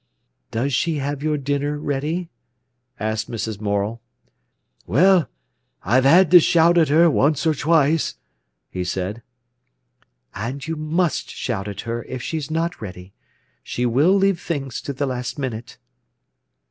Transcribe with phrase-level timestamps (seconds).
[0.49, 2.31] "Does she have your dinner ready?"
[2.99, 3.61] asked Mrs.
[3.61, 4.01] Morel.
[4.87, 5.29] "Well,
[5.83, 8.15] I've 'ad to shout at 'er once or twice,"
[8.71, 9.21] he said.
[10.33, 13.13] "And you must shout at her if she's not ready.
[13.61, 15.77] She will leave things to the last minute."